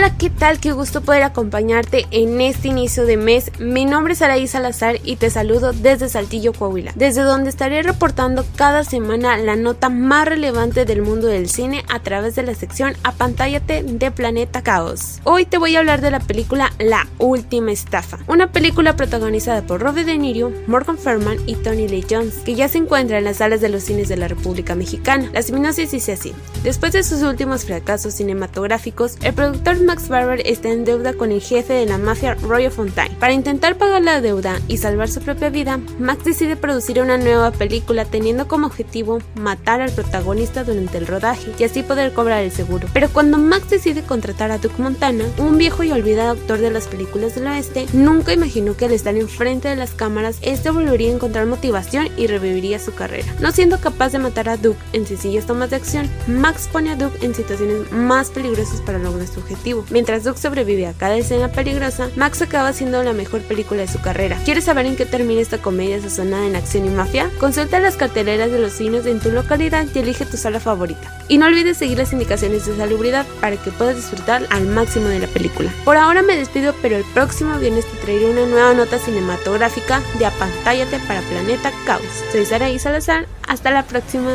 [0.00, 0.60] Hola, ¿qué tal?
[0.60, 3.52] Qué gusto poder acompañarte en este inicio de mes.
[3.58, 8.46] Mi nombre es Araí Salazar y te saludo desde Saltillo, Coahuila, desde donde estaré reportando
[8.56, 12.94] cada semana la nota más relevante del mundo del cine a través de la sección
[13.04, 15.20] Apantállate de Planeta Caos.
[15.24, 19.82] Hoy te voy a hablar de la película La Última Estafa, una película protagonizada por
[19.82, 23.36] Robert De Niro, Morgan Ferman y Tony Lee Jones, que ya se encuentra en las
[23.36, 25.28] salas de los cines de la República Mexicana.
[25.34, 26.32] La sinopsis dice así:
[26.62, 31.40] Después de sus últimos fracasos cinematográficos, el productor Max Barber está en deuda con el
[31.40, 33.16] jefe de la mafia Roy Fontaine.
[33.16, 37.50] Para intentar pagar la deuda y salvar su propia vida, Max decide producir una nueva
[37.50, 42.52] película teniendo como objetivo matar al protagonista durante el rodaje y así poder cobrar el
[42.52, 42.86] seguro.
[42.92, 46.86] Pero cuando Max decide contratar a Duke Montana, un viejo y olvidado actor de las
[46.86, 51.14] películas del oeste, nunca imaginó que al estar enfrente de las cámaras, este volvería a
[51.14, 53.34] encontrar motivación y reviviría su carrera.
[53.40, 56.96] No siendo capaz de matar a Duke en sencillas tomas de acción, Max pone a
[56.96, 59.79] Duke en situaciones más peligrosas para lograr su objetivo.
[59.90, 64.00] Mientras Duke sobrevive a cada escena peligrosa, Max acaba siendo la mejor película de su
[64.00, 64.38] carrera.
[64.44, 67.30] ¿Quieres saber en qué termina esta comedia sazonada en acción y mafia?
[67.38, 71.12] Consulta las carteleras de los cines en tu localidad y elige tu sala favorita.
[71.28, 75.20] Y no olvides seguir las indicaciones de salubridad para que puedas disfrutar al máximo de
[75.20, 75.70] la película.
[75.84, 80.26] Por ahora me despido, pero el próximo viernes te traeré una nueva nota cinematográfica de
[80.26, 82.02] Apantállate para Planeta Caos.
[82.32, 84.30] Soy Saraí Salazar, hasta la próxima.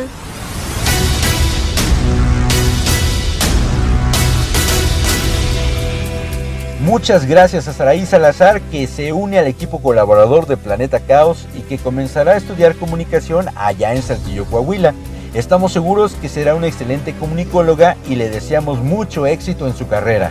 [6.86, 11.62] Muchas gracias a Saraí Salazar que se une al equipo colaborador de Planeta Caos y
[11.62, 14.94] que comenzará a estudiar comunicación allá en Saltillo, Coahuila.
[15.34, 20.30] Estamos seguros que será una excelente comunicóloga y le deseamos mucho éxito en su carrera.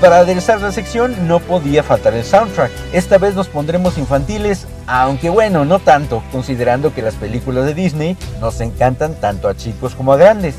[0.00, 2.70] Para aderezar la sección no podía faltar el soundtrack.
[2.92, 8.16] Esta vez nos pondremos infantiles, aunque bueno, no tanto, considerando que las películas de Disney
[8.40, 10.54] nos encantan tanto a chicos como a grandes.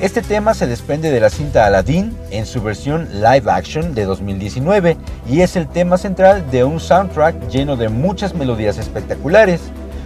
[0.00, 4.96] Este tema se desprende de la cinta Aladdin en su versión live action de 2019
[5.30, 9.60] y es el tema central de un soundtrack lleno de muchas melodías espectaculares.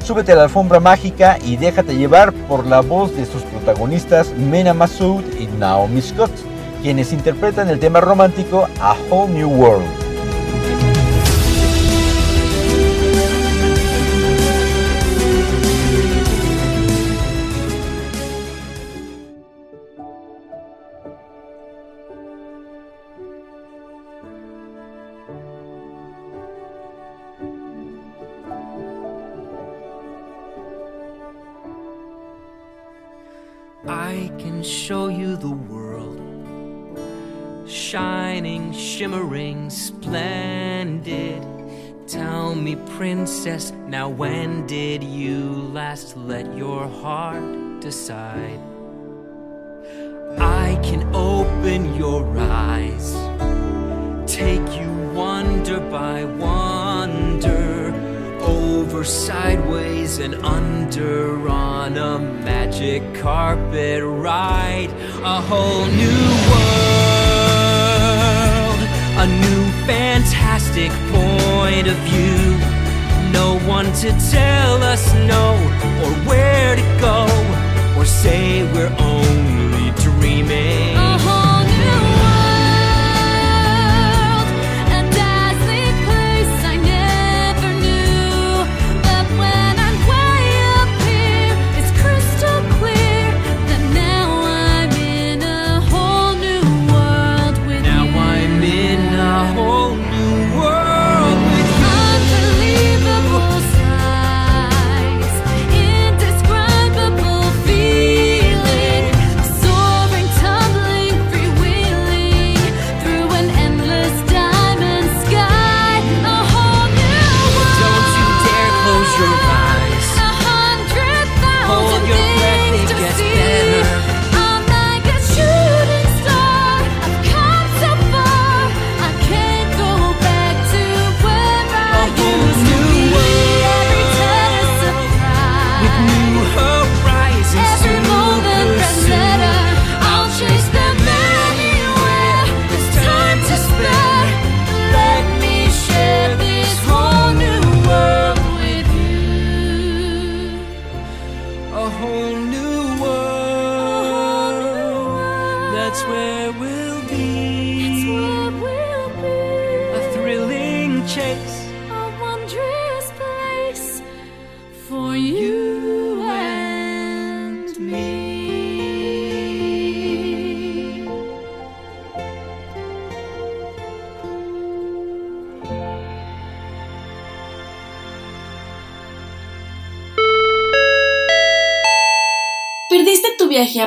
[0.05, 4.75] Súbete a la alfombra mágica y déjate llevar por la voz de sus protagonistas Mena
[4.75, 6.31] Massoud y Naomi Scott
[6.83, 10.08] quienes interpretan el tema romántico A Whole New World.
[37.91, 41.43] Shining, shimmering, splendid.
[42.07, 45.39] Tell me, princess, now when did you
[45.73, 48.61] last let your heart decide?
[50.39, 53.15] I can open your eyes,
[54.31, 57.95] take you wonder by wonder,
[58.43, 64.91] over, sideways, and under on a magic carpet ride,
[65.23, 66.21] a whole new
[66.51, 67.18] world,
[69.19, 72.57] a new fantastic point of view.
[73.33, 75.55] No one to tell us no,
[76.05, 77.27] or where to go,
[77.99, 80.88] or say we're only dreaming.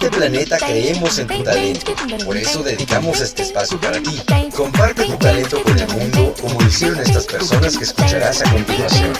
[0.00, 1.92] Este planeta creemos en tu talento,
[2.24, 4.22] por eso dedicamos este espacio para ti.
[4.54, 9.12] Comparte tu talento con el mundo como lo hicieron estas personas que escucharás a continuación.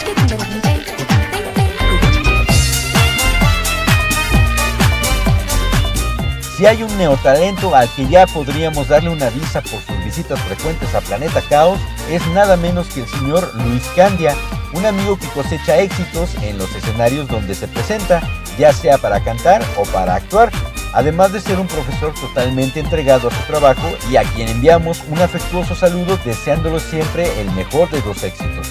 [6.56, 10.94] Si hay un neotalento al que ya podríamos darle una visa por sus visitas frecuentes
[10.94, 14.36] a Planeta Caos, es nada menos que el señor Luis Candia,
[14.74, 18.22] un amigo que cosecha éxitos en los escenarios donde se presenta,
[18.58, 20.50] ya sea para cantar o para actuar,
[20.92, 25.20] además de ser un profesor totalmente entregado a su trabajo y a quien enviamos un
[25.20, 28.68] afectuoso saludo deseándolo siempre el mejor de los éxitos.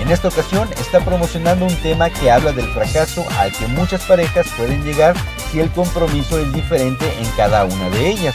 [0.00, 4.46] En esta ocasión está promocionando un tema que habla del fracaso al que muchas parejas
[4.56, 5.14] pueden llegar
[5.50, 8.34] si el compromiso es diferente en cada una de ellas.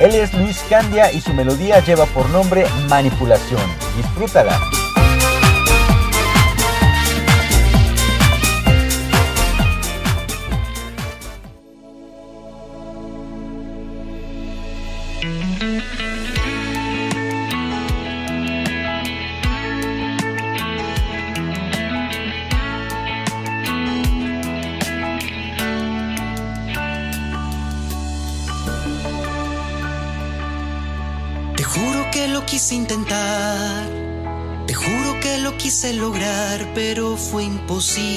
[0.00, 3.62] Él es Luis Candia y su melodía lleva por nombre Manipulación.
[3.96, 4.58] Disfrútala.
[32.64, 33.84] Quise intentar,
[34.66, 38.08] te juro que lo quise lograr, pero fue imposible.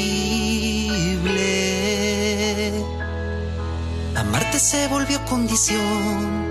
[4.16, 6.46] Amarte se volvió condición,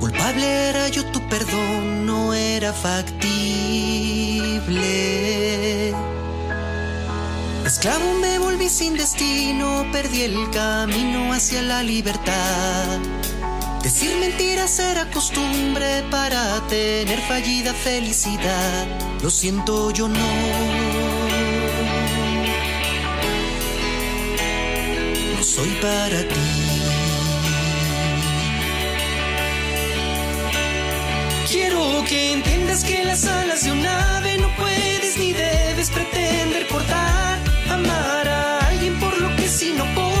[0.00, 3.28] culpable era yo, tu perdón no era factible.
[7.66, 12.98] Esclavo me volví sin destino, perdí el camino hacia la libertad.
[13.82, 18.86] Decir mentiras era costumbre para tener fallida felicidad.
[19.22, 20.18] Lo siento, yo no.
[25.36, 26.80] No soy para ti.
[31.50, 37.38] Quiero que entiendas que las alas de un ave no puedes ni debes pretender cortar.
[37.70, 40.19] Amar a alguien por lo que sí, no por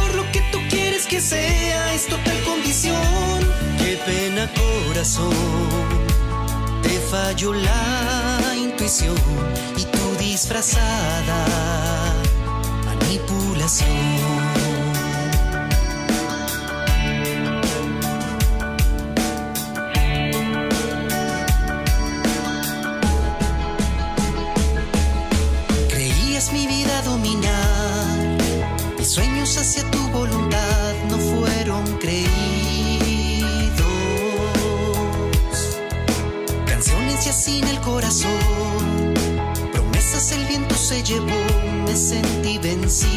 [1.10, 1.92] que sea.
[1.92, 2.96] Es total condición.
[3.78, 5.34] Qué pena, corazón.
[6.82, 9.16] Te falló la intuición
[9.76, 11.44] y tu disfrazada
[12.86, 14.59] manipulación.
[37.40, 39.14] Sin el corazón,
[39.72, 41.42] promesas el viento se llevó,
[41.86, 43.10] me sentí vencido.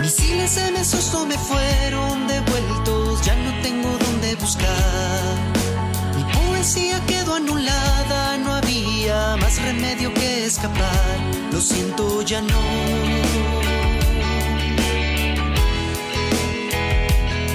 [0.00, 5.36] Misiles en el susto me fueron devueltos, ya no tengo dónde buscar.
[6.16, 11.16] Mi poesía quedó anulada, no había más remedio que escapar.
[11.52, 12.62] Lo siento, ya no.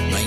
[0.10, 0.18] No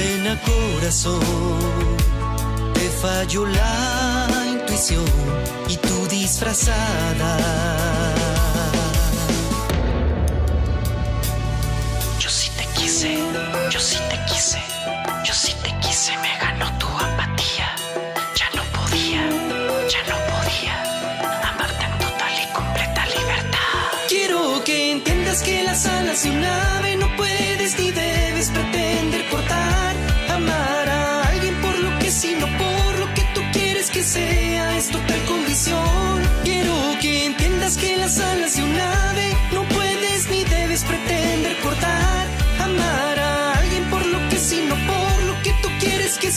[0.00, 1.20] pena, corazón.
[2.74, 5.04] Te falló la intuición
[5.68, 7.32] y tu disfrazada.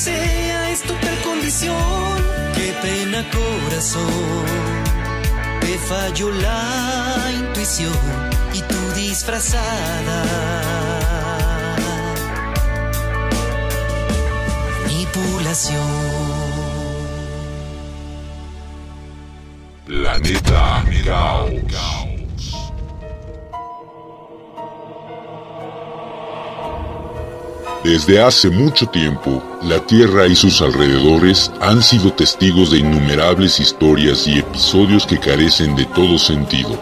[0.04, 2.16] Sea, es total condición.
[2.56, 4.46] Qué pena, corazón.
[5.62, 7.94] Te falló la intuición
[8.54, 10.20] y tu disfrazada.
[14.82, 16.14] Manipulación.
[19.86, 21.53] Planeta Caos.
[27.84, 34.26] Desde hace mucho tiempo, la Tierra y sus alrededores han sido testigos de innumerables historias
[34.26, 36.80] y episodios que carecen de todo sentido.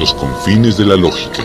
[0.00, 1.44] Los confines de la lógica.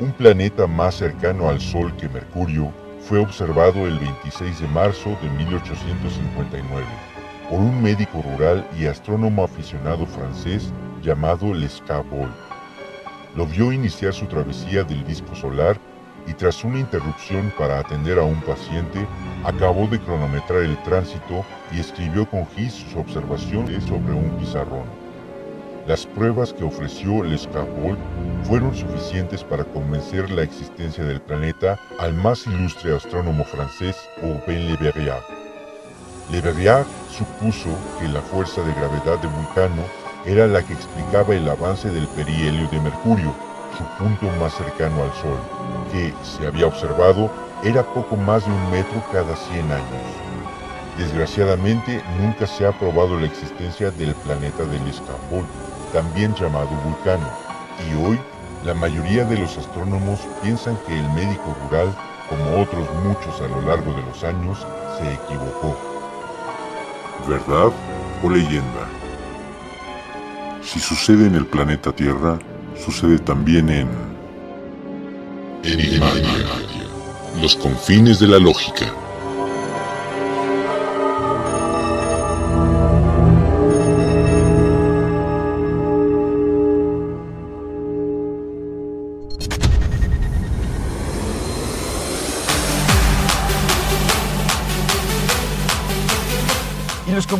[0.00, 5.30] Un planeta más cercano al Sol que Mercurio fue observado el 26 de marzo de
[5.30, 7.13] 1859
[7.48, 10.72] por un médico rural y astrónomo aficionado francés
[11.02, 12.30] llamado Lescarbot.
[13.36, 15.78] Lo vio iniciar su travesía del disco solar
[16.26, 19.06] y tras una interrupción para atender a un paciente,
[19.44, 25.04] acabó de cronometrar el tránsito y escribió con gis sus observaciones sobre un pizarrón.
[25.86, 27.98] Las pruebas que ofreció Lescarbot
[28.44, 34.76] fueron suficientes para convencer la existencia del planeta al más ilustre astrónomo francés Urbain Le
[34.78, 35.43] Verrier.
[36.30, 37.68] Le Verrier supuso
[38.00, 39.82] que la fuerza de gravedad de Vulcano
[40.24, 43.34] era la que explicaba el avance del perihelio de Mercurio,
[43.76, 45.38] su punto más cercano al Sol,
[45.92, 47.30] que, se había observado,
[47.62, 50.02] era poco más de un metro cada 100 años.
[50.96, 55.44] Desgraciadamente, nunca se ha probado la existencia del planeta del Escambol,
[55.92, 57.28] también llamado Vulcano,
[57.90, 58.18] y hoy
[58.64, 61.94] la mayoría de los astrónomos piensan que el médico rural,
[62.30, 64.66] como otros muchos a lo largo de los años,
[64.98, 65.93] se equivocó.
[67.28, 67.72] ¿Verdad
[68.22, 68.88] o leyenda?
[70.62, 72.38] Si sucede en el planeta Tierra,
[72.84, 73.88] sucede también en...
[77.40, 79.03] Los confines de la lógica.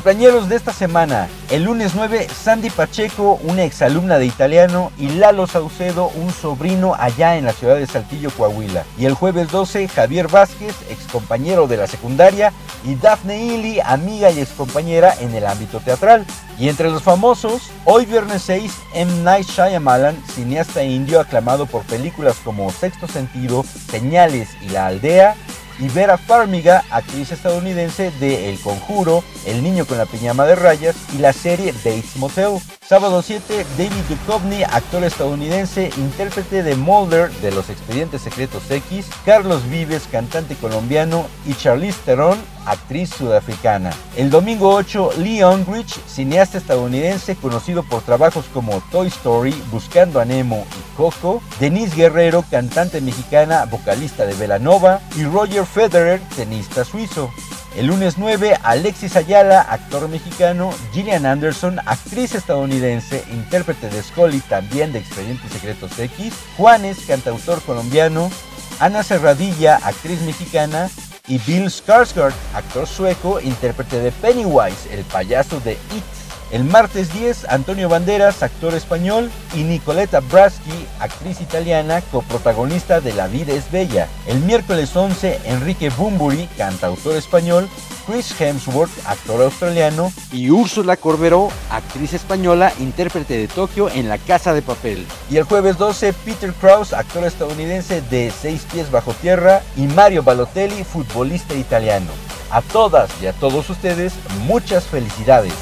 [0.05, 5.47] Compañeros de esta semana, el lunes 9, Sandy Pacheco, una exalumna de italiano, y Lalo
[5.47, 8.85] Saucedo, un sobrino allá en la ciudad de Saltillo, Coahuila.
[8.99, 12.53] Y el jueves 12, Javier Vázquez, excompañero de la secundaria,
[12.85, 16.27] y Daphne Ely, amiga y excompañera en el ámbito teatral.
[16.59, 19.11] Y entre los famosos, hoy viernes 6, M.
[19.23, 25.35] Night Shyamalan, cineasta indio aclamado por películas como Sexto Sentido, Señales y La Aldea,
[25.79, 30.97] y Vera Farmiga, actriz estadounidense de El Conjuro, El Niño con la Piñama de Rayas
[31.14, 32.59] y la serie Bates Motel.
[32.87, 39.66] Sábado 7, David Duchovny, actor estadounidense, intérprete de Mulder de Los Expedientes Secretos X, Carlos
[39.70, 43.91] Vives, cantante colombiano, y Charlize Theron, actriz sudafricana.
[44.18, 50.26] El domingo 8, Lee Ungrich, cineasta estadounidense conocido por trabajos como Toy Story, Buscando a
[50.26, 57.30] Nemo y Coco, Denise Guerrero, cantante mexicana, vocalista de Velanova, y Roger Federer, tenista suizo.
[57.77, 64.93] El lunes 9, Alexis Ayala, actor mexicano, Gillian Anderson, actriz estadounidense, intérprete de Scully, también
[64.93, 68.31] de Expedientes Secretos X, Juanes, cantautor colombiano,
[68.79, 70.89] Ana Serradilla, actriz mexicana,
[71.27, 76.24] y Bill Skarsgård, actor sueco, intérprete de Pennywise, el payaso de It.
[76.55, 83.27] El martes 10, Antonio Banderas, actor español, y Nicoletta Braschi, actriz italiana, coprotagonista de La
[83.27, 84.07] vida es bella.
[84.29, 87.69] El miércoles 11, Enrique Bumburi, cantautor español,
[88.07, 94.55] Chris Hemsworth, actor australiano, y Úrsula Corberó, actriz española, intérprete de Tokio en La Casa
[94.55, 95.09] de Papel.
[95.29, 100.23] Y el jueves 12, Peter Krause, actor estadounidense de Seis Pies Bajo Tierra, y Mario
[100.23, 102.13] Balotelli, futbolista italiano.
[102.53, 104.13] A todas y a todos ustedes,
[104.47, 105.53] muchas felicidades.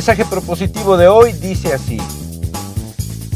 [0.00, 2.00] Mensaje propositivo de hoy dice así.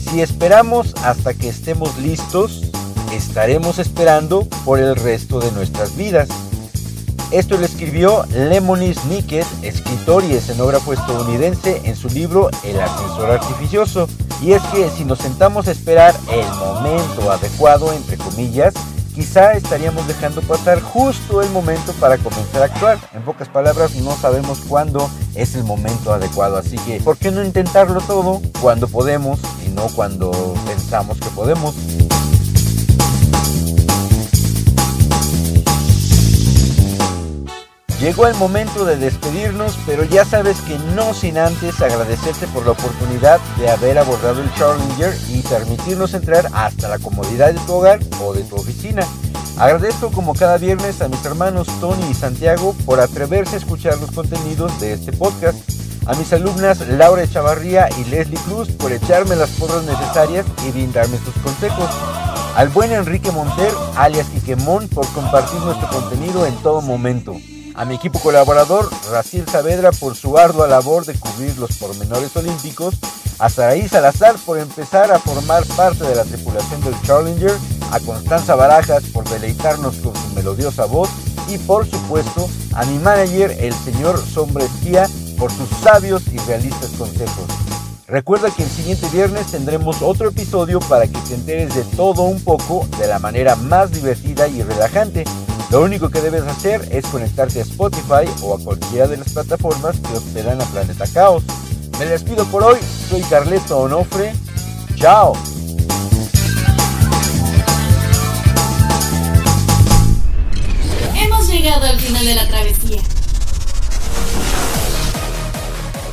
[0.02, 2.62] Si esperamos hasta que estemos listos,
[3.12, 6.26] estaremos esperando por el resto de nuestras vidas.
[7.30, 14.08] Esto lo escribió Lemony Snicket, escritor y escenógrafo estadounidense, en su libro El ascensor artificioso.
[14.40, 18.72] Y es que si nos sentamos a esperar el momento adecuado, entre comillas,
[19.14, 22.98] quizá estaríamos dejando pasar justo el momento para comenzar a actuar.
[23.14, 27.42] En pocas palabras, no sabemos cuándo es el momento adecuado, así que ¿por qué no
[27.42, 30.32] intentarlo todo cuando podemos y no cuando
[30.66, 31.74] pensamos que podemos?
[38.00, 42.72] Llegó el momento de despedirnos, pero ya sabes que no sin antes agradecerte por la
[42.72, 48.00] oportunidad de haber abordado el Challenger y permitirnos entrar hasta la comodidad de tu hogar
[48.20, 49.06] o de tu oficina.
[49.56, 54.10] Agradezco como cada viernes a mis hermanos Tony y Santiago por atreverse a escuchar los
[54.10, 55.56] contenidos de este podcast.
[56.06, 61.16] A mis alumnas Laura Echavarría y Leslie Cruz por echarme las porras necesarias y brindarme
[61.18, 61.88] sus consejos.
[62.56, 67.36] Al buen Enrique Monter, alias Quiquemón, por compartir nuestro contenido en todo momento.
[67.76, 72.94] A mi equipo colaborador, Raciel Saavedra, por su ardua labor de cubrir los pormenores olímpicos.
[73.40, 77.56] A Saraí Salazar por empezar a formar parte de la tripulación del Challenger.
[77.90, 81.10] A Constanza Barajas por deleitarnos con su melodiosa voz.
[81.48, 86.90] Y por supuesto, a mi manager, el señor Sombra Espía, por sus sabios y realistas
[86.96, 87.46] consejos.
[88.06, 92.40] Recuerda que el siguiente viernes tendremos otro episodio para que te enteres de todo un
[92.40, 95.24] poco de la manera más divertida y relajante.
[95.74, 99.96] Lo único que debes hacer es conectarte a Spotify o a cualquiera de las plataformas
[99.98, 101.42] que hospedan a Planeta Caos.
[101.98, 102.78] Me despido por hoy,
[103.10, 104.32] soy Carleto Onofre.
[104.94, 105.32] Chao.
[111.16, 113.02] Hemos llegado al final de la travesía.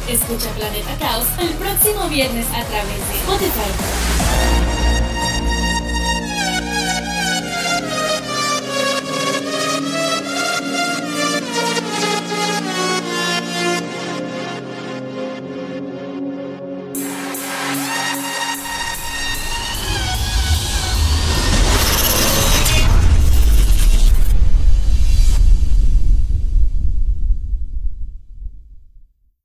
[0.09, 4.80] Escucha Planeta Caos el próximo viernes a través de Spotify.